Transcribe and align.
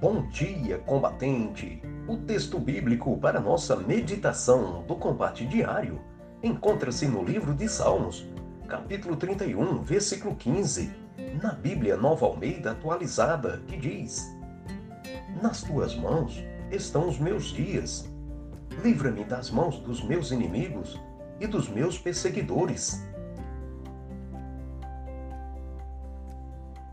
Bom 0.00 0.22
dia, 0.28 0.78
combatente! 0.78 1.82
O 2.08 2.16
texto 2.16 2.58
bíblico 2.58 3.18
para 3.18 3.38
nossa 3.38 3.76
meditação 3.76 4.82
do 4.84 4.96
combate 4.96 5.44
diário 5.44 6.00
encontra-se 6.42 7.06
no 7.06 7.22
livro 7.22 7.52
de 7.52 7.68
Salmos, 7.68 8.26
capítulo 8.66 9.14
31, 9.14 9.82
versículo 9.82 10.34
15, 10.36 10.90
na 11.42 11.52
Bíblia 11.52 11.98
Nova 11.98 12.24
Almeida 12.24 12.70
atualizada, 12.70 13.62
que 13.66 13.76
diz: 13.76 14.34
Nas 15.42 15.60
tuas 15.60 15.94
mãos 15.94 16.42
estão 16.70 17.06
os 17.06 17.18
meus 17.18 17.48
dias. 17.48 18.10
Livra-me 18.82 19.22
das 19.22 19.50
mãos 19.50 19.80
dos 19.80 20.02
meus 20.02 20.30
inimigos 20.30 20.98
e 21.38 21.46
dos 21.46 21.68
meus 21.68 21.98
perseguidores. 21.98 23.06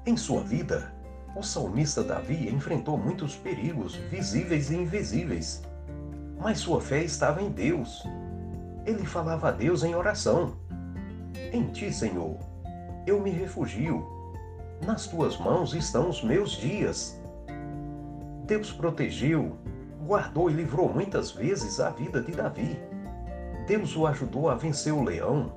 Em 0.06 0.18
sua 0.18 0.44
vida, 0.44 0.97
o 1.38 1.44
salmista 1.44 2.04
Davi 2.04 2.50
enfrentou 2.50 2.98
muitos 2.98 3.36
perigos 3.36 3.94
visíveis 3.94 4.72
e 4.72 4.76
invisíveis, 4.76 5.62
mas 6.40 6.58
sua 6.58 6.82
fé 6.82 7.04
estava 7.04 7.44
em 7.44 7.52
Deus. 7.52 8.04
Ele 8.88 9.06
falava 9.06 9.50
a 9.50 9.52
Deus 9.52 9.84
em 9.84 9.94
oração: 9.94 10.56
Em 11.54 11.68
ti, 11.68 11.94
Senhor, 11.94 12.40
eu 13.06 13.22
me 13.22 13.30
refugio. 13.30 14.04
Nas 14.84 15.06
tuas 15.06 15.38
mãos 15.38 15.74
estão 15.76 16.10
os 16.10 16.24
meus 16.24 16.52
dias. 16.52 17.22
Deus 18.46 18.72
protegeu, 18.72 19.58
guardou 20.08 20.50
e 20.50 20.54
livrou 20.54 20.92
muitas 20.92 21.32
vezes 21.32 21.80
a 21.80 21.92
vida 21.92 22.20
de 22.20 22.32
Davi. 22.32 22.80
Deus 23.68 23.96
o 23.96 24.08
ajudou 24.08 24.50
a 24.50 24.56
vencer 24.56 24.94
o 24.94 25.04
leão, 25.04 25.52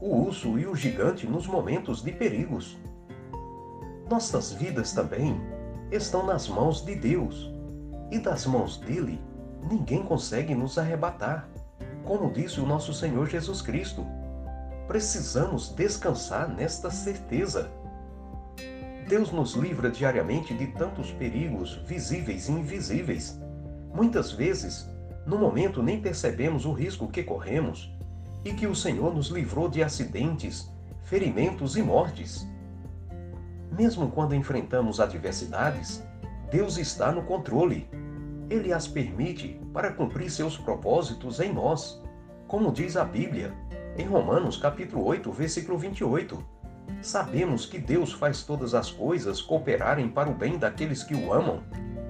o 0.00 0.16
urso 0.16 0.58
e 0.58 0.66
o 0.66 0.74
gigante 0.74 1.26
nos 1.26 1.46
momentos 1.46 2.02
de 2.02 2.12
perigos. 2.12 2.78
Nossas 4.08 4.52
vidas 4.52 4.92
também 4.92 5.40
estão 5.90 6.24
nas 6.24 6.46
mãos 6.46 6.84
de 6.84 6.94
Deus, 6.94 7.52
e 8.08 8.20
das 8.20 8.46
mãos 8.46 8.76
dele 8.76 9.20
ninguém 9.68 10.04
consegue 10.04 10.54
nos 10.54 10.78
arrebatar, 10.78 11.48
como 12.04 12.32
disse 12.32 12.60
o 12.60 12.66
nosso 12.66 12.94
Senhor 12.94 13.28
Jesus 13.28 13.60
Cristo. 13.60 14.06
Precisamos 14.86 15.74
descansar 15.74 16.48
nesta 16.48 16.88
certeza. 16.88 17.68
Deus 19.08 19.32
nos 19.32 19.54
livra 19.54 19.90
diariamente 19.90 20.54
de 20.54 20.68
tantos 20.68 21.10
perigos 21.10 21.74
visíveis 21.84 22.48
e 22.48 22.52
invisíveis. 22.52 23.40
Muitas 23.92 24.30
vezes, 24.30 24.88
no 25.26 25.36
momento 25.36 25.82
nem 25.82 26.00
percebemos 26.00 26.64
o 26.64 26.72
risco 26.72 27.08
que 27.08 27.24
corremos 27.24 27.92
e 28.44 28.52
que 28.52 28.68
o 28.68 28.74
Senhor 28.74 29.12
nos 29.12 29.26
livrou 29.30 29.68
de 29.68 29.82
acidentes, 29.82 30.70
ferimentos 31.02 31.76
e 31.76 31.82
mortes. 31.82 32.46
Mesmo 33.70 34.10
quando 34.10 34.34
enfrentamos 34.34 35.00
adversidades, 35.00 36.02
Deus 36.50 36.78
está 36.78 37.10
no 37.10 37.22
controle. 37.22 37.88
Ele 38.48 38.72
as 38.72 38.86
permite 38.86 39.60
para 39.72 39.92
cumprir 39.92 40.30
seus 40.30 40.56
propósitos 40.56 41.40
em 41.40 41.52
nós, 41.52 42.02
como 42.46 42.72
diz 42.72 42.96
a 42.96 43.04
Bíblia, 43.04 43.52
em 43.98 44.06
Romanos 44.06 44.56
capítulo 44.56 45.04
8, 45.04 45.30
versículo 45.32 45.76
28. 45.76 46.42
Sabemos 47.02 47.66
que 47.66 47.78
Deus 47.78 48.12
faz 48.12 48.44
todas 48.44 48.74
as 48.74 48.90
coisas 48.90 49.42
cooperarem 49.42 50.08
para 50.08 50.30
o 50.30 50.34
bem 50.34 50.58
daqueles 50.58 51.02
que 51.02 51.14
o 51.14 51.32
amam 51.32 51.62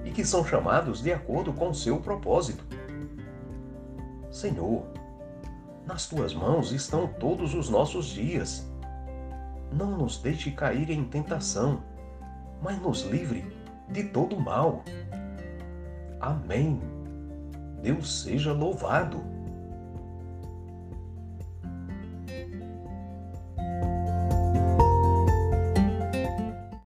e 0.05 0.11
que 0.11 0.23
são 0.23 0.45
chamados 0.45 1.01
de 1.01 1.11
acordo 1.11 1.51
com 1.51 1.69
o 1.69 1.75
seu 1.75 1.97
propósito. 1.99 2.63
Senhor, 4.29 4.85
nas 5.85 6.07
tuas 6.07 6.33
mãos 6.33 6.71
estão 6.71 7.07
todos 7.07 7.53
os 7.53 7.69
nossos 7.69 8.07
dias 8.07 8.69
não 9.71 9.97
nos 9.97 10.17
deixe 10.17 10.51
cair 10.51 10.89
em 10.89 11.03
tentação, 11.03 11.81
mas 12.61 12.81
nos 12.81 13.03
livre 13.03 13.45
de 13.89 14.03
todo 14.03 14.39
mal. 14.39 14.83
Amém. 16.19 16.81
Deus 17.81 18.23
seja 18.23 18.51
louvado. 18.51 19.36